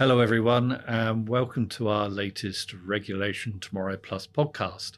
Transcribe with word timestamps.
Hello, 0.00 0.20
everyone, 0.20 0.82
and 0.88 1.28
welcome 1.28 1.68
to 1.68 1.88
our 1.88 2.08
latest 2.08 2.72
Regulation 2.72 3.60
Tomorrow 3.60 3.98
Plus 3.98 4.26
podcast. 4.26 4.92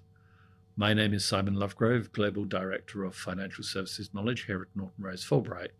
My 0.77 0.95
name 0.95 1.13
is 1.13 1.25
Simon 1.25 1.57
Lovegrove, 1.57 2.13
Global 2.13 2.45
Director 2.45 3.03
of 3.03 3.17
Financial 3.17 3.65
Services 3.65 4.15
Knowledge 4.15 4.45
here 4.45 4.63
at 4.63 4.69
Norton 4.77 5.03
Rose 5.03 5.25
Fulbright. 5.25 5.71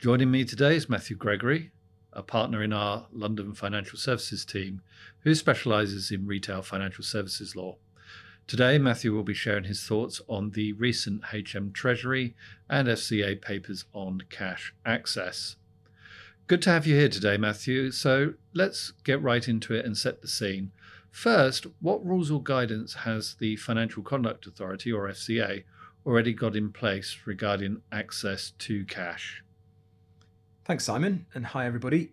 Joining 0.00 0.32
me 0.32 0.44
today 0.44 0.74
is 0.74 0.88
Matthew 0.88 1.14
Gregory, 1.14 1.70
a 2.12 2.24
partner 2.24 2.60
in 2.60 2.72
our 2.72 3.06
London 3.12 3.54
Financial 3.54 3.96
Services 3.96 4.44
team 4.44 4.82
who 5.20 5.36
specialises 5.36 6.10
in 6.10 6.26
retail 6.26 6.60
financial 6.60 7.04
services 7.04 7.54
law. 7.54 7.76
Today, 8.48 8.78
Matthew 8.78 9.14
will 9.14 9.22
be 9.22 9.32
sharing 9.32 9.62
his 9.62 9.84
thoughts 9.84 10.20
on 10.28 10.50
the 10.50 10.72
recent 10.72 11.22
HM 11.32 11.70
Treasury 11.70 12.34
and 12.68 12.88
FCA 12.88 13.40
papers 13.40 13.84
on 13.94 14.22
cash 14.28 14.74
access. 14.84 15.54
Good 16.50 16.62
to 16.62 16.70
have 16.70 16.84
you 16.84 16.96
here 16.96 17.08
today, 17.08 17.36
Matthew. 17.36 17.92
So 17.92 18.34
let's 18.54 18.90
get 19.04 19.22
right 19.22 19.46
into 19.46 19.72
it 19.72 19.86
and 19.86 19.96
set 19.96 20.20
the 20.20 20.26
scene. 20.26 20.72
First, 21.12 21.64
what 21.80 22.04
rules 22.04 22.28
or 22.28 22.42
guidance 22.42 22.92
has 22.92 23.36
the 23.38 23.54
Financial 23.54 24.02
Conduct 24.02 24.48
Authority, 24.48 24.90
or 24.90 25.08
FCA, 25.08 25.62
already 26.04 26.32
got 26.32 26.56
in 26.56 26.72
place 26.72 27.18
regarding 27.24 27.82
access 27.92 28.50
to 28.58 28.84
cash? 28.86 29.44
Thanks, 30.64 30.82
Simon, 30.82 31.24
and 31.34 31.46
hi, 31.46 31.66
everybody. 31.66 32.10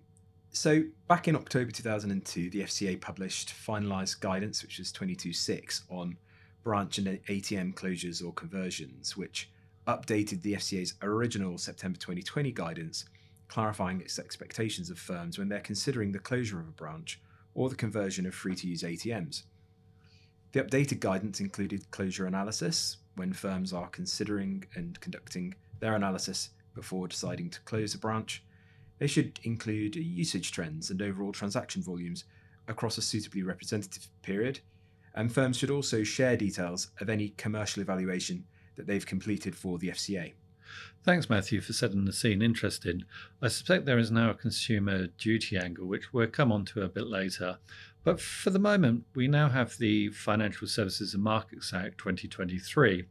So, 0.51 0.83
back 1.07 1.27
in 1.27 1.35
October 1.35 1.71
2002, 1.71 2.51
the 2.51 2.61
FCA 2.61 3.01
published 3.01 3.49
finalised 3.49 4.19
guidance, 4.19 4.61
which 4.61 4.79
is 4.79 4.93
22.6, 4.93 5.81
on 5.89 6.15
branch 6.63 6.99
and 6.99 7.07
ATM 7.07 7.73
closures 7.73 8.23
or 8.23 8.33
conversions, 8.33 9.17
which 9.17 9.49
updated 9.87 10.43
the 10.43 10.53
FCA's 10.53 10.93
original 11.01 11.57
September 11.57 11.97
2020 11.97 12.51
guidance 12.51 13.05
clarifying 13.47 14.01
its 14.01 14.19
expectations 14.19 14.89
of 14.89 14.99
firms 14.99 15.37
when 15.37 15.49
they're 15.49 15.59
considering 15.59 16.11
the 16.11 16.19
closure 16.19 16.59
of 16.59 16.67
a 16.67 16.71
branch 16.71 17.21
or 17.53 17.69
the 17.69 17.75
conversion 17.75 18.25
of 18.25 18.35
free 18.35 18.55
to 18.55 18.67
use 18.67 18.83
ATMs. 18.83 19.43
The 20.51 20.63
updated 20.63 20.99
guidance 20.99 21.39
included 21.39 21.89
closure 21.91 22.25
analysis 22.25 22.97
when 23.15 23.33
firms 23.33 23.73
are 23.73 23.89
considering 23.89 24.65
and 24.75 24.99
conducting 25.01 25.55
their 25.79 25.95
analysis 25.95 26.51
before 26.73 27.07
deciding 27.07 27.49
to 27.49 27.61
close 27.61 27.93
a 27.95 27.97
branch. 27.97 28.43
They 28.99 29.07
should 29.07 29.39
include 29.43 29.95
usage 29.95 30.51
trends 30.51 30.89
and 30.89 31.01
overall 31.01 31.31
transaction 31.31 31.81
volumes 31.81 32.23
across 32.67 32.97
a 32.97 33.01
suitably 33.01 33.43
representative 33.43 34.07
period, 34.21 34.59
and 35.15 35.31
firms 35.31 35.57
should 35.57 35.71
also 35.71 36.03
share 36.03 36.37
details 36.37 36.91
of 37.01 37.09
any 37.09 37.29
commercial 37.29 37.81
evaluation 37.81 38.45
that 38.75 38.87
they've 38.87 39.05
completed 39.05 39.55
for 39.55 39.77
the 39.77 39.89
FCA. 39.89 40.33
Thanks, 41.03 41.29
Matthew, 41.29 41.61
for 41.61 41.73
setting 41.73 42.05
the 42.05 42.13
scene. 42.13 42.41
Interesting. 42.41 43.03
I 43.41 43.47
suspect 43.47 43.85
there 43.85 43.97
is 43.97 44.11
now 44.11 44.29
a 44.29 44.35
consumer 44.35 45.07
duty 45.07 45.57
angle, 45.57 45.87
which 45.87 46.11
we'll 46.11 46.27
come 46.27 46.51
on 46.51 46.65
to 46.65 46.81
a 46.81 46.89
bit 46.89 47.07
later. 47.07 47.57
But 48.03 48.19
for 48.19 48.49
the 48.49 48.59
moment, 48.59 49.03
we 49.15 49.27
now 49.27 49.49
have 49.49 49.77
the 49.77 50.09
Financial 50.09 50.67
Services 50.67 51.13
and 51.13 51.23
Markets 51.23 51.73
Act 51.73 51.97
2023, 51.97 53.05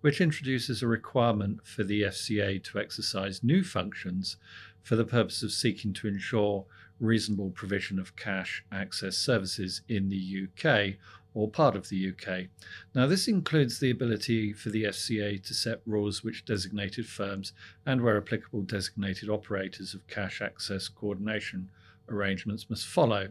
which 0.00 0.20
introduces 0.20 0.82
a 0.82 0.88
requirement 0.88 1.66
for 1.66 1.84
the 1.84 2.02
FCA 2.02 2.62
to 2.64 2.78
exercise 2.78 3.44
new 3.44 3.62
functions 3.62 4.36
for 4.82 4.96
the 4.96 5.04
purpose 5.04 5.42
of 5.42 5.52
seeking 5.52 5.92
to 5.94 6.08
ensure 6.08 6.66
reasonable 7.00 7.50
provision 7.50 7.98
of 7.98 8.16
cash 8.16 8.64
access 8.70 9.16
services 9.16 9.82
in 9.88 10.08
the 10.08 10.46
UK 10.46 10.96
or 11.34 11.48
part 11.48 11.76
of 11.76 11.88
the 11.88 12.12
UK. 12.12 12.46
Now, 12.94 13.06
this 13.06 13.28
includes 13.28 13.78
the 13.78 13.90
ability 13.90 14.52
for 14.52 14.70
the 14.70 14.84
FCA 14.84 15.42
to 15.44 15.54
set 15.54 15.80
rules 15.86 16.24
which 16.24 16.44
designated 16.44 17.06
firms 17.06 17.52
and, 17.86 18.02
where 18.02 18.16
applicable, 18.16 18.62
designated 18.62 19.28
operators 19.28 19.94
of 19.94 20.06
cash 20.08 20.40
access 20.42 20.88
coordination 20.88 21.70
arrangements 22.08 22.68
must 22.68 22.86
follow. 22.86 23.28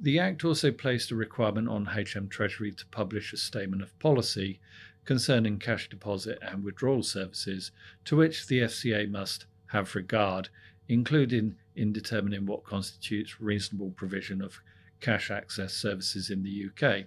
The 0.00 0.18
Act 0.18 0.44
also 0.44 0.70
placed 0.70 1.10
a 1.10 1.16
requirement 1.16 1.68
on 1.68 1.86
HM 1.86 2.28
Treasury 2.28 2.72
to 2.72 2.86
publish 2.86 3.32
a 3.32 3.36
statement 3.36 3.82
of 3.82 3.98
policy 3.98 4.60
concerning 5.04 5.58
cash 5.58 5.88
deposit 5.88 6.38
and 6.40 6.64
withdrawal 6.64 7.02
services, 7.02 7.70
to 8.04 8.16
which 8.16 8.46
the 8.46 8.60
FCA 8.60 9.10
must 9.10 9.46
have 9.66 9.94
regard, 9.94 10.48
including 10.88 11.56
in 11.76 11.92
determining 11.92 12.46
what 12.46 12.64
constitutes 12.64 13.40
reasonable 13.40 13.90
provision 13.90 14.40
of 14.40 14.60
cash 15.04 15.30
access 15.30 15.74
services 15.74 16.30
in 16.30 16.42
the 16.42 16.66
UK. 16.70 17.04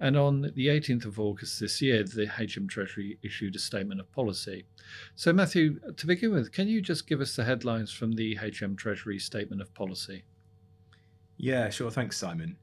And 0.00 0.18
on 0.18 0.52
the 0.54 0.66
18th 0.66 1.06
of 1.06 1.18
August 1.18 1.58
this 1.58 1.80
year, 1.80 2.04
the 2.04 2.26
HM 2.26 2.68
Treasury 2.68 3.18
issued 3.22 3.56
a 3.56 3.58
statement 3.58 4.00
of 4.00 4.12
policy. 4.12 4.66
So, 5.16 5.32
Matthew, 5.32 5.80
to 5.96 6.06
begin 6.06 6.32
with, 6.32 6.52
can 6.52 6.68
you 6.68 6.82
just 6.82 7.08
give 7.08 7.22
us 7.22 7.34
the 7.34 7.44
headlines 7.44 7.90
from 7.90 8.12
the 8.12 8.36
HM 8.36 8.76
Treasury 8.76 9.18
statement 9.18 9.62
of 9.62 9.72
policy? 9.72 10.24
Yeah, 11.38 11.70
sure. 11.70 11.90
Thanks, 11.90 12.18
Simon. 12.18 12.58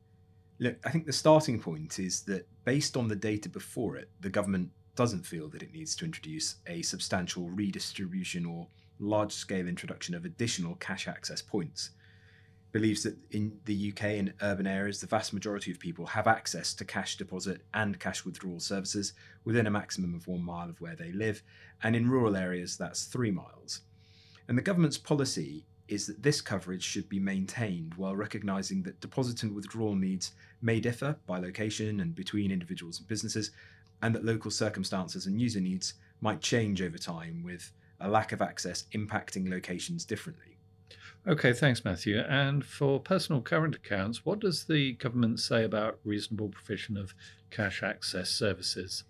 Look, 0.59 0.77
I 0.85 0.91
think 0.91 1.07
the 1.07 1.13
starting 1.13 1.59
point 1.59 1.97
is 1.97 2.21
that 2.21 2.47
based 2.63 2.95
on 2.95 3.07
the 3.07 3.15
data 3.15 3.49
before 3.49 3.97
it, 3.97 4.11
the 4.21 4.29
government 4.29 4.69
doesn't 4.95 5.25
feel 5.25 5.49
that 5.49 5.63
it 5.63 5.73
needs 5.73 5.95
to 5.95 6.05
introduce 6.05 6.57
a 6.67 6.83
substantial 6.83 7.49
redistribution 7.49 8.45
or 8.45 8.67
large 8.99 9.33
scale 9.33 9.67
introduction 9.67 10.13
of 10.13 10.25
additional 10.25 10.75
cash 10.75 11.07
access 11.07 11.41
points 11.41 11.89
believes 12.75 13.03
that 13.03 13.15
in 13.31 13.57
the 13.63 13.93
UK 13.93 14.03
and 14.03 14.33
urban 14.41 14.67
areas, 14.67 14.99
the 14.99 15.07
vast 15.07 15.31
majority 15.31 15.71
of 15.71 15.79
people 15.79 16.05
have 16.05 16.27
access 16.27 16.73
to 16.73 16.83
cash 16.83 17.15
deposit 17.15 17.61
and 17.73 18.01
cash 18.01 18.25
withdrawal 18.25 18.59
services 18.59 19.13
within 19.45 19.65
a 19.65 19.71
maximum 19.71 20.13
of 20.13 20.27
one 20.27 20.43
mile 20.43 20.67
of 20.67 20.81
where 20.81 20.97
they 20.97 21.13
live, 21.13 21.41
and 21.83 21.95
in 21.95 22.09
rural 22.09 22.35
areas, 22.35 22.75
that's 22.75 23.05
three 23.05 23.31
miles. 23.31 23.79
And 24.49 24.57
the 24.57 24.61
government's 24.61 24.97
policy 24.97 25.63
is 25.87 26.05
that 26.05 26.21
this 26.21 26.41
coverage 26.41 26.83
should 26.83 27.07
be 27.07 27.17
maintained 27.17 27.93
while 27.93 28.13
recognising 28.13 28.83
that 28.83 28.99
deposit 28.99 29.43
and 29.43 29.55
withdrawal 29.55 29.95
needs 29.95 30.33
may 30.61 30.81
differ 30.81 31.15
by 31.25 31.39
location 31.39 32.01
and 32.01 32.13
between 32.13 32.51
individuals 32.51 32.99
and 32.99 33.07
businesses, 33.07 33.51
and 34.01 34.13
that 34.13 34.25
local 34.25 34.51
circumstances 34.51 35.27
and 35.27 35.39
user 35.39 35.61
needs 35.61 35.93
might 36.19 36.41
change 36.41 36.81
over 36.81 36.97
time 36.97 37.41
with 37.41 37.71
a 38.01 38.09
lack 38.09 38.33
of 38.33 38.41
access 38.41 38.83
impacting 38.93 39.49
locations 39.49 40.03
differently. 40.03 40.54
Okay, 41.27 41.53
thanks, 41.53 41.83
Matthew. 41.83 42.19
And 42.19 42.63
for 42.63 42.99
personal 42.99 43.41
current 43.41 43.75
accounts, 43.75 44.25
what 44.25 44.39
does 44.39 44.65
the 44.65 44.93
government 44.93 45.39
say 45.39 45.63
about 45.63 45.99
reasonable 46.03 46.49
provision 46.49 46.97
of 46.97 47.15
cash 47.49 47.81
access 47.81 48.29
services? 48.29 49.03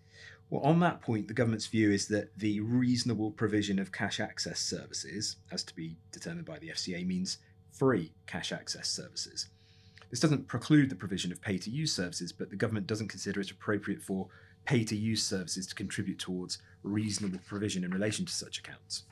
Well, 0.50 0.62
on 0.62 0.80
that 0.80 1.02
point, 1.02 1.28
the 1.28 1.34
government's 1.34 1.68
view 1.68 1.92
is 1.92 2.08
that 2.10 2.38
the 2.38 2.60
reasonable 2.60 3.32
provision 3.32 3.80
of 3.80 3.92
cash 3.92 4.20
access 4.20 4.60
services, 4.60 5.38
as 5.52 5.64
to 5.64 5.76
be 5.76 5.98
determined 6.12 6.46
by 6.46 6.60
the 6.60 6.70
FCA, 6.70 7.06
means 7.06 7.40
free 7.72 8.14
cash 8.28 8.52
access 8.52 8.88
services. 8.88 9.50
This 10.10 10.20
doesn't 10.20 10.48
preclude 10.48 10.90
the 10.90 10.96
provision 10.96 11.32
of 11.32 11.42
pay 11.42 11.58
to 11.58 11.70
use 11.70 11.94
services, 11.94 12.32
but 12.32 12.50
the 12.50 12.56
government 12.56 12.88
doesn't 12.88 13.08
consider 13.08 13.42
it 13.42 13.52
appropriate 13.52 14.02
for 14.02 14.28
pay 14.66 14.84
to 14.84 14.96
use 14.96 15.24
services 15.24 15.68
to 15.68 15.76
contribute 15.76 16.20
towards 16.20 16.60
reasonable 16.84 17.40
provision 17.48 17.84
in 17.84 17.92
relation 17.92 18.26
to 18.26 18.32
such 18.32 18.60
accounts. 18.60 19.04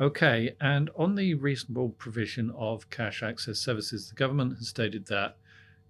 Okay, 0.00 0.54
and 0.60 0.90
on 0.96 1.16
the 1.16 1.34
reasonable 1.34 1.88
provision 1.88 2.52
of 2.56 2.88
cash 2.88 3.20
access 3.20 3.58
services, 3.58 4.08
the 4.08 4.14
government 4.14 4.56
has 4.58 4.68
stated 4.68 5.06
that 5.06 5.36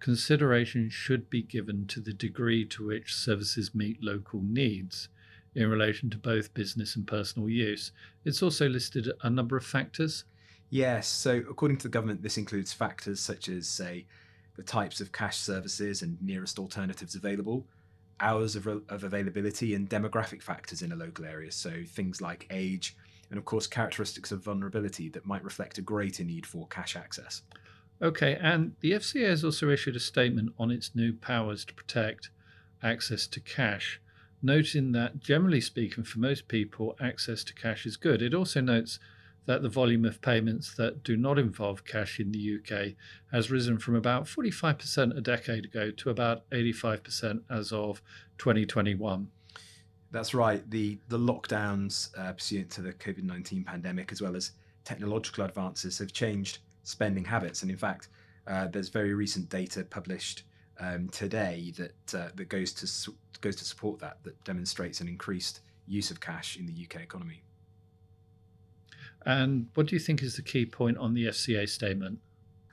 consideration 0.00 0.88
should 0.88 1.28
be 1.28 1.42
given 1.42 1.86
to 1.88 2.00
the 2.00 2.14
degree 2.14 2.64
to 2.64 2.86
which 2.86 3.14
services 3.14 3.74
meet 3.74 4.02
local 4.02 4.40
needs 4.40 5.08
in 5.54 5.68
relation 5.68 6.08
to 6.08 6.16
both 6.16 6.54
business 6.54 6.96
and 6.96 7.06
personal 7.06 7.50
use. 7.50 7.92
It's 8.24 8.42
also 8.42 8.66
listed 8.66 9.10
a 9.22 9.28
number 9.28 9.58
of 9.58 9.66
factors. 9.66 10.24
Yes, 10.70 11.06
so 11.08 11.42
according 11.50 11.78
to 11.78 11.82
the 11.88 11.92
government, 11.92 12.22
this 12.22 12.38
includes 12.38 12.72
factors 12.72 13.20
such 13.20 13.48
as, 13.48 13.68
say, 13.68 14.06
the 14.56 14.62
types 14.62 15.00
of 15.00 15.12
cash 15.12 15.36
services 15.36 16.00
and 16.00 16.20
nearest 16.22 16.58
alternatives 16.58 17.14
available, 17.14 17.66
hours 18.20 18.56
of, 18.56 18.66
of 18.66 19.04
availability, 19.04 19.74
and 19.74 19.88
demographic 19.90 20.42
factors 20.42 20.80
in 20.80 20.92
a 20.92 20.96
local 20.96 21.24
area. 21.24 21.52
So 21.52 21.82
things 21.86 22.20
like 22.20 22.46
age, 22.50 22.96
and 23.30 23.38
of 23.38 23.44
course 23.44 23.66
characteristics 23.66 24.32
of 24.32 24.42
vulnerability 24.42 25.08
that 25.10 25.26
might 25.26 25.44
reflect 25.44 25.78
a 25.78 25.82
greater 25.82 26.24
need 26.24 26.46
for 26.46 26.66
cash 26.68 26.96
access. 26.96 27.42
Okay, 28.00 28.38
and 28.40 28.72
the 28.80 28.92
FCA 28.92 29.28
has 29.28 29.44
also 29.44 29.70
issued 29.70 29.96
a 29.96 30.00
statement 30.00 30.52
on 30.58 30.70
its 30.70 30.94
new 30.94 31.12
powers 31.12 31.64
to 31.64 31.74
protect 31.74 32.30
access 32.82 33.26
to 33.26 33.40
cash, 33.40 34.00
noting 34.40 34.92
that 34.92 35.18
generally 35.18 35.60
speaking, 35.60 36.04
for 36.04 36.20
most 36.20 36.46
people, 36.46 36.96
access 37.00 37.42
to 37.44 37.54
cash 37.54 37.86
is 37.86 37.96
good. 37.96 38.22
It 38.22 38.34
also 38.34 38.60
notes 38.60 39.00
that 39.46 39.62
the 39.62 39.68
volume 39.68 40.04
of 40.04 40.20
payments 40.20 40.74
that 40.74 41.02
do 41.02 41.16
not 41.16 41.38
involve 41.38 41.84
cash 41.84 42.20
in 42.20 42.32
the 42.32 42.58
UK 42.58 42.94
has 43.32 43.50
risen 43.50 43.78
from 43.78 43.96
about 43.96 44.24
45% 44.24 45.16
a 45.16 45.20
decade 45.22 45.64
ago 45.64 45.90
to 45.90 46.10
about 46.10 46.48
85% 46.50 47.40
as 47.50 47.72
of 47.72 48.02
2021. 48.36 49.28
That's 50.10 50.34
right. 50.34 50.68
The 50.70 50.98
the 51.08 51.18
lockdowns 51.18 52.10
uh, 52.18 52.32
pursuant 52.32 52.70
to 52.70 52.82
the 52.82 52.92
COVID 52.92 53.24
nineteen 53.24 53.64
pandemic, 53.64 54.10
as 54.12 54.22
well 54.22 54.36
as 54.36 54.52
technological 54.84 55.44
advances, 55.44 55.98
have 55.98 56.12
changed 56.12 56.58
spending 56.82 57.24
habits. 57.24 57.62
And 57.62 57.70
in 57.70 57.76
fact, 57.76 58.08
uh, 58.46 58.68
there's 58.68 58.88
very 58.88 59.12
recent 59.12 59.50
data 59.50 59.84
published 59.84 60.44
um, 60.80 61.08
today 61.10 61.72
that 61.76 62.14
uh, 62.14 62.28
that 62.34 62.48
goes 62.48 62.72
to 62.74 62.86
su- 62.86 63.16
goes 63.40 63.56
to 63.56 63.64
support 63.64 63.98
that 64.00 64.18
that 64.24 64.42
demonstrates 64.44 65.00
an 65.00 65.08
increased 65.08 65.60
use 65.86 66.10
of 66.10 66.20
cash 66.20 66.56
in 66.56 66.66
the 66.66 66.72
UK 66.72 67.02
economy. 67.02 67.42
And 69.26 69.68
what 69.74 69.86
do 69.86 69.96
you 69.96 70.00
think 70.00 70.22
is 70.22 70.36
the 70.36 70.42
key 70.42 70.64
point 70.64 70.96
on 70.96 71.12
the 71.12 71.26
FCA 71.26 71.68
statement? 71.68 72.20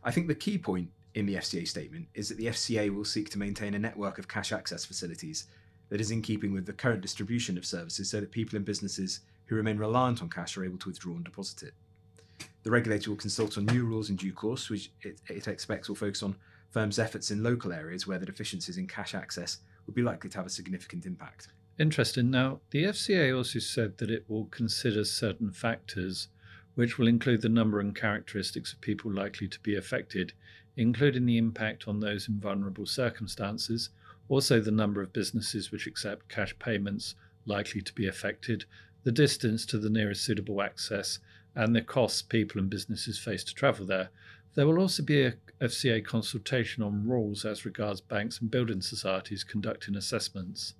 I 0.03 0.11
think 0.11 0.27
the 0.27 0.35
key 0.35 0.57
point 0.57 0.89
in 1.13 1.25
the 1.25 1.35
FCA 1.35 1.67
statement 1.67 2.07
is 2.13 2.29
that 2.29 2.37
the 2.37 2.47
FCA 2.47 2.93
will 2.93 3.05
seek 3.05 3.29
to 3.31 3.39
maintain 3.39 3.73
a 3.73 3.79
network 3.79 4.19
of 4.19 4.27
cash 4.27 4.51
access 4.51 4.85
facilities 4.85 5.47
that 5.89 6.01
is 6.01 6.11
in 6.11 6.21
keeping 6.21 6.53
with 6.53 6.65
the 6.65 6.73
current 6.73 7.01
distribution 7.01 7.57
of 7.57 7.65
services 7.65 8.09
so 8.09 8.19
that 8.19 8.31
people 8.31 8.55
and 8.55 8.65
businesses 8.65 9.21
who 9.45 9.55
remain 9.55 9.77
reliant 9.77 10.21
on 10.21 10.29
cash 10.29 10.57
are 10.57 10.65
able 10.65 10.77
to 10.79 10.89
withdraw 10.89 11.13
and 11.13 11.25
deposit 11.25 11.63
it. 11.63 11.73
The 12.63 12.71
regulator 12.71 13.11
will 13.11 13.17
consult 13.17 13.57
on 13.57 13.65
new 13.67 13.85
rules 13.85 14.09
in 14.09 14.15
due 14.15 14.33
course, 14.33 14.69
which 14.69 14.91
it, 15.01 15.21
it 15.29 15.47
expects 15.47 15.87
will 15.87 15.95
focus 15.95 16.23
on 16.23 16.35
firms' 16.71 16.99
efforts 16.99 17.31
in 17.31 17.43
local 17.43 17.71
areas 17.71 18.07
where 18.07 18.17
the 18.17 18.25
deficiencies 18.25 18.77
in 18.77 18.87
cash 18.87 19.13
access 19.13 19.59
would 19.85 19.95
be 19.95 20.01
likely 20.01 20.29
to 20.29 20.37
have 20.37 20.47
a 20.47 20.49
significant 20.49 21.05
impact. 21.05 21.49
Interesting. 21.77 22.31
Now, 22.31 22.61
the 22.71 22.85
FCA 22.85 23.35
also 23.35 23.59
said 23.59 23.97
that 23.97 24.09
it 24.09 24.25
will 24.27 24.45
consider 24.45 25.03
certain 25.03 25.51
factors, 25.51 26.29
which 26.73 26.97
will 26.97 27.07
include 27.07 27.41
the 27.41 27.49
number 27.49 27.79
and 27.79 27.95
characteristics 27.95 28.73
of 28.73 28.81
people 28.81 29.13
likely 29.13 29.47
to 29.47 29.59
be 29.59 29.75
affected, 29.75 30.33
including 30.75 31.25
the 31.25 31.37
impact 31.37 31.87
on 31.87 31.99
those 31.99 32.27
in 32.27 32.39
vulnerable 32.39 32.85
circumstances, 32.85 33.89
also 34.27 34.59
the 34.59 34.71
number 34.71 35.01
of 35.01 35.13
businesses 35.13 35.71
which 35.71 35.87
accept 35.87 36.29
cash 36.29 36.57
payments 36.59 37.15
likely 37.45 37.81
to 37.81 37.93
be 37.93 38.07
affected, 38.07 38.65
the 39.03 39.11
distance 39.11 39.65
to 39.67 39.77
the 39.77 39.89
nearest 39.89 40.23
suitable 40.23 40.61
access, 40.61 41.19
and 41.55 41.75
the 41.75 41.81
costs 41.81 42.21
people 42.21 42.59
and 42.59 42.69
businesses 42.69 43.19
face 43.19 43.43
to 43.43 43.53
travel 43.53 43.85
there. 43.85 44.09
There 44.55 44.65
will 44.65 44.79
also 44.79 45.03
be 45.03 45.23
a 45.23 45.35
FCA 45.61 46.03
consultation 46.03 46.83
on 46.83 47.07
rules 47.07 47.45
as 47.45 47.65
regards 47.65 48.01
banks 48.01 48.39
and 48.39 48.49
building 48.49 48.81
societies 48.81 49.43
conducting 49.43 49.95
assessments. 49.95 50.73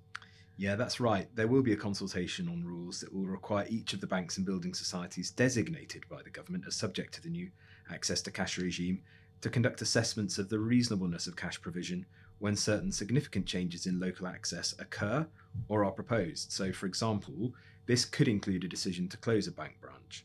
Yeah, 0.58 0.74
that's 0.74 1.00
right. 1.00 1.28
There 1.34 1.48
will 1.48 1.62
be 1.62 1.72
a 1.72 1.76
consultation 1.76 2.48
on 2.48 2.64
rules 2.64 3.00
that 3.00 3.14
will 3.14 3.26
require 3.26 3.66
each 3.68 3.92
of 3.92 4.00
the 4.00 4.06
banks 4.06 4.38
and 4.38 4.46
building 4.46 4.72
societies 4.72 5.30
designated 5.30 6.08
by 6.08 6.22
the 6.22 6.30
government 6.30 6.64
as 6.66 6.74
subject 6.74 7.14
to 7.14 7.22
the 7.22 7.28
new 7.28 7.50
access 7.90 8.22
to 8.22 8.30
cash 8.30 8.56
regime 8.56 9.02
to 9.42 9.50
conduct 9.50 9.82
assessments 9.82 10.38
of 10.38 10.48
the 10.48 10.58
reasonableness 10.58 11.26
of 11.26 11.36
cash 11.36 11.60
provision 11.60 12.06
when 12.38 12.56
certain 12.56 12.92
significant 12.92 13.46
changes 13.46 13.86
in 13.86 13.98
local 13.98 14.26
access 14.26 14.74
occur 14.78 15.26
or 15.68 15.84
are 15.84 15.90
proposed. 15.90 16.52
So, 16.52 16.72
for 16.72 16.86
example, 16.86 17.54
this 17.86 18.04
could 18.04 18.28
include 18.28 18.64
a 18.64 18.68
decision 18.68 19.08
to 19.08 19.16
close 19.16 19.46
a 19.46 19.52
bank 19.52 19.80
branch. 19.80 20.24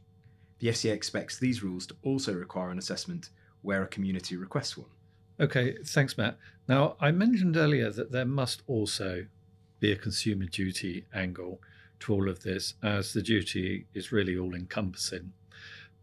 The 0.60 0.68
FCA 0.68 0.92
expects 0.92 1.40
these 1.40 1.64
rules 1.64 1.88
to 1.88 1.96
also 2.04 2.34
require 2.34 2.70
an 2.70 2.78
assessment 2.78 3.30
where 3.62 3.84
a 3.84 3.88
community 3.88 4.36
requests 4.36 4.78
one. 4.78 4.90
Okay, 5.40 5.78
thanks, 5.84 6.18
Matt. 6.18 6.38
Now, 6.68 6.96
I 7.00 7.12
mentioned 7.12 7.58
earlier 7.58 7.90
that 7.92 8.12
there 8.12 8.26
must 8.26 8.62
also 8.68 9.26
be 9.80 9.92
a 9.92 9.96
consumer 9.96 10.46
duty 10.46 11.06
angle 11.14 11.60
to 12.02 12.14
all 12.14 12.30
of 12.30 12.44
this, 12.44 12.76
as 12.84 13.14
the 13.14 13.22
duty 13.22 13.88
is 13.94 14.12
really 14.12 14.38
all 14.38 14.54
encompassing. 14.54 15.34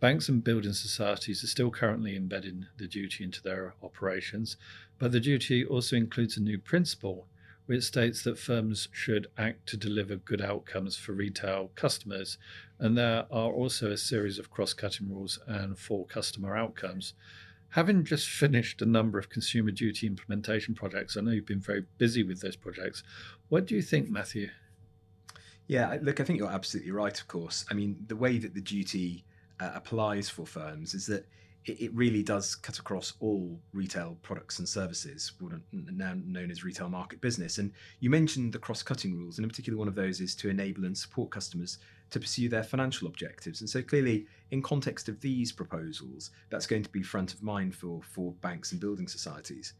Banks 0.01 0.29
and 0.29 0.45
building 0.45 0.75
societies 0.75 1.43
are 1.43 1.49
still 1.49 1.71
currently 1.71 2.15
embedding 2.15 2.67
the 2.77 2.87
duty 2.87 3.25
into 3.25 3.43
their 3.43 3.75
operations, 3.83 4.57
but 4.99 5.11
the 5.11 5.19
duty 5.19 5.65
also 5.65 5.97
includes 5.97 6.37
a 6.37 6.43
new 6.43 6.59
principle 6.59 7.27
which 7.67 7.85
states 7.85 8.23
that 8.23 8.39
firms 8.39 8.89
should 8.93 9.27
act 9.37 9.67
to 9.69 9.77
deliver 9.77 10.17
good 10.17 10.41
outcomes 10.41 10.97
for 10.97 11.13
retail 11.13 11.71
customers. 11.75 12.39
And 12.79 12.97
there 12.97 13.27
are 13.31 13.53
also 13.53 13.91
a 13.91 13.99
series 13.99 14.39
of 14.39 14.51
cross 14.51 14.73
cutting 14.73 15.11
rules 15.11 15.39
and 15.47 15.79
four 15.79 16.07
customer 16.07 16.57
outcomes. 16.57 17.13
Having 17.71 18.05
just 18.05 18.27
finished 18.27 18.81
a 18.81 18.87
number 18.87 19.19
of 19.19 19.29
consumer 19.29 19.71
duty 19.71 20.07
implementation 20.07 20.75
projects, 20.75 21.15
I 21.15 21.21
know 21.21 21.33
you've 21.33 21.45
been 21.45 21.61
very 21.61 21.85
busy 21.99 22.23
with 22.23 22.41
those 22.41 22.57
projects. 22.57 23.03
What 23.51 23.67
do 23.67 23.75
you 23.75 23.83
think, 23.83 24.09
Matthew? 24.09 24.49
Yeah, 25.67 25.99
look, 26.01 26.21
I 26.21 26.25
think 26.25 26.39
you're 26.39 26.49
absolutely 26.49 26.93
right, 26.93 27.21
of 27.21 27.29
course. 27.29 27.67
I 27.71 27.75
mean, 27.75 27.97
the 28.07 28.17
way 28.17 28.39
that 28.39 28.55
the 28.55 28.63
duty 28.63 29.25
uh, 29.61 29.71
applies 29.75 30.29
for 30.29 30.47
firms 30.47 30.95
is 30.95 31.07
that 31.07 31.27
it, 31.65 31.81
it, 31.81 31.95
really 31.95 32.23
does 32.23 32.55
cut 32.55 32.79
across 32.79 33.15
all 33.21 33.59
retail 33.73 34.17
products 34.23 34.59
and 34.59 34.69
services, 34.69 35.33
now 35.73 36.15
known 36.25 36.51
as 36.51 36.65
retail 36.65 36.89
market 36.89 37.21
business. 37.21 37.59
And 37.59 37.73
you 38.01 38.11
mentioned 38.11 38.53
the 38.53 38.59
cross 38.59 38.83
cutting 38.83 39.17
rules, 39.17 39.39
and 39.39 39.45
in 39.45 39.49
particular, 39.49 39.79
one 39.79 39.89
of 39.89 39.95
those 39.95 40.21
is 40.21 40.35
to 40.37 40.49
enable 40.49 40.85
and 40.85 40.97
support 40.97 41.31
customers 41.31 41.79
to 42.11 42.21
pursue 42.21 42.49
their 42.49 42.63
financial 42.63 43.09
objectives. 43.09 43.61
And 43.61 43.69
so, 43.69 43.83
clearly, 43.83 44.27
in 44.51 44.63
context 44.63 45.09
of 45.09 45.21
these 45.21 45.53
proposals, 45.53 46.31
that's 46.51 46.67
going 46.67 46.85
to 46.85 46.91
be 46.91 47.03
front 47.03 47.35
of 47.35 47.43
mind 47.43 47.75
for, 47.75 48.01
for 48.03 48.33
banks 48.41 48.73
and 48.73 48.81
building 48.81 49.09
societies. 49.09 49.75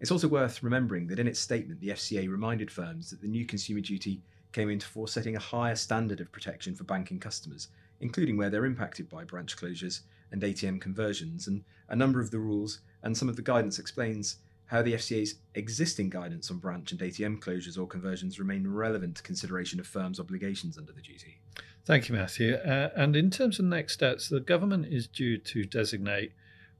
It's 0.00 0.10
also 0.10 0.28
worth 0.28 0.62
remembering 0.62 1.06
that 1.06 1.20
in 1.20 1.28
its 1.28 1.38
statement, 1.38 1.80
the 1.80 1.90
FCA 1.90 2.28
reminded 2.28 2.70
firms 2.70 3.10
that 3.10 3.22
the 3.22 3.28
new 3.28 3.46
consumer 3.46 3.80
duty 3.80 4.20
came 4.50 4.68
into 4.68 4.86
force 4.86 5.12
setting 5.12 5.36
a 5.36 5.40
higher 5.40 5.76
standard 5.76 6.20
of 6.20 6.30
protection 6.30 6.74
for 6.74 6.84
banking 6.84 7.18
customers 7.18 7.68
including 8.02 8.36
where 8.36 8.50
they're 8.50 8.66
impacted 8.66 9.08
by 9.08 9.24
branch 9.24 9.56
closures 9.56 10.00
and 10.32 10.42
ATM 10.42 10.80
conversions. 10.80 11.46
And 11.46 11.64
a 11.88 11.96
number 11.96 12.20
of 12.20 12.30
the 12.30 12.38
rules 12.38 12.80
and 13.02 13.16
some 13.16 13.28
of 13.28 13.36
the 13.36 13.42
guidance 13.42 13.78
explains 13.78 14.36
how 14.66 14.82
the 14.82 14.94
FCA's 14.94 15.36
existing 15.54 16.10
guidance 16.10 16.50
on 16.50 16.58
branch 16.58 16.92
and 16.92 17.00
ATM 17.00 17.38
closures 17.38 17.78
or 17.78 17.86
conversions 17.86 18.38
remain 18.38 18.66
relevant 18.66 19.16
to 19.16 19.22
consideration 19.22 19.78
of 19.78 19.86
firms' 19.86 20.18
obligations 20.18 20.76
under 20.76 20.92
the 20.92 21.02
duty. 21.02 21.38
Thank 21.84 22.08
you, 22.08 22.14
Matthew. 22.14 22.54
Uh, 22.54 22.90
and 22.96 23.14
in 23.14 23.30
terms 23.30 23.58
of 23.58 23.66
next 23.66 23.94
steps, 23.94 24.28
the 24.28 24.40
government 24.40 24.86
is 24.86 25.06
due 25.06 25.38
to 25.38 25.64
designate 25.64 26.32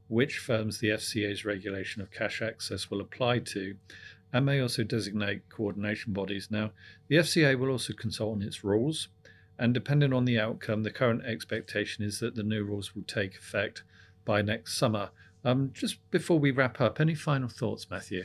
which 0.09 0.39
firms 0.39 0.79
the 0.79 0.89
FCA's 0.89 1.45
regulation 1.45 2.03
of 2.03 2.11
cash 2.11 2.43
access 2.43 2.91
will 2.91 3.01
apply 3.01 3.41
to 3.41 3.77
and 4.33 4.47
may 4.47 4.61
also 4.61 4.83
designate 4.83 5.49
coordination 5.51 6.13
bodies. 6.13 6.49
Now, 6.51 6.71
the 7.09 7.17
FCA 7.17 7.59
will 7.59 7.71
also 7.71 7.93
consult 7.93 8.37
on 8.37 8.43
its 8.43 8.65
rules 8.65 9.09
and 9.59 9.75
depending 9.75 10.13
on 10.13 10.25
the 10.25 10.39
outcome, 10.39 10.83
the 10.83 10.91
current 10.91 11.25
expectation 11.25 12.05
is 12.05 12.21
that 12.21 12.35
the 12.35 12.43
new 12.43 12.65
rules 12.65 12.95
will 12.95 13.03
take 13.03 13.37
effect 13.37 13.83
by 14.25 14.43
next 14.43 14.77
summer. 14.77 15.11
Um, 15.45 15.71
just 15.75 15.99
before 16.11 16.39
we 16.39 16.51
wrap 16.51 16.81
up, 16.81 17.01
any 17.01 17.15
final 17.15 17.49
thoughts, 17.49 17.91
Matthew? 17.91 18.25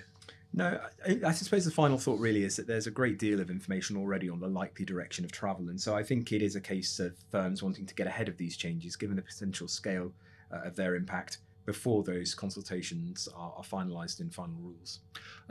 No, 0.54 0.80
I, 1.06 1.20
I, 1.26 1.32
suppose 1.34 1.66
the 1.66 1.72
final 1.72 1.98
thought 1.98 2.20
really 2.20 2.44
is 2.44 2.56
that 2.56 2.68
there's 2.68 2.88
a 2.88 2.92
great 2.92 3.20
deal 3.20 3.42
of 3.42 3.50
information 3.50 3.98
already 3.98 4.30
on 4.30 4.40
the 4.40 4.48
likely 4.48 4.86
direction 4.86 5.26
of 5.26 5.32
travel. 5.32 5.70
And 5.70 5.80
so 5.80 5.96
I 5.96 6.04
think 6.04 6.32
it 6.32 6.42
is 6.42 6.56
a 6.56 6.62
case 6.62 7.00
of 7.00 7.16
firms 7.32 7.62
wanting 7.62 7.86
to 7.86 7.94
get 7.94 8.08
ahead 8.08 8.30
of 8.30 8.38
these 8.38 8.56
changes, 8.56 8.96
given 8.96 9.18
the 9.18 9.22
potential 9.22 9.68
scale 9.68 10.14
uh, 10.52 10.62
of 10.64 10.76
their 10.76 10.96
impact 10.96 11.40
before 11.68 12.02
those 12.02 12.34
consultations 12.34 13.28
are, 13.36 13.54
are 13.58 13.64
finalised 13.64 14.22
in 14.22 14.32
final 14.32 14.56
rules. 14.60 15.02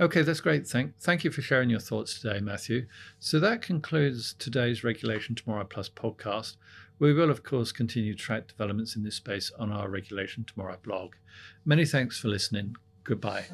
Okay, 0.00 0.22
that's 0.22 0.40
great. 0.40 0.66
Thank, 0.66 0.98
thank 0.98 1.22
you 1.22 1.30
for 1.30 1.42
sharing 1.42 1.68
your 1.68 1.78
thoughts 1.78 2.18
today, 2.18 2.40
Matthew. 2.40 2.86
So 3.20 3.38
that 3.38 3.60
concludes 3.62 4.34
today's 4.38 4.82
Regulation 4.82 5.34
Tomorrow 5.34 5.64
Plus 5.64 5.90
podcast. 5.90 6.56
We 6.98 7.12
will, 7.12 7.30
of 7.30 7.42
course, 7.42 7.70
continue 7.70 8.14
to 8.14 8.18
track 8.18 8.48
developments 8.48 8.96
in 8.96 9.04
this 9.04 9.16
space 9.16 9.52
on 9.58 9.70
our 9.70 9.90
Regulation 9.90 10.44
Tomorrow 10.44 10.78
blog. 10.82 11.12
Many 11.66 11.84
thanks 11.84 12.18
for 12.18 12.28
listening. 12.28 12.74
Goodbye. 13.04 13.44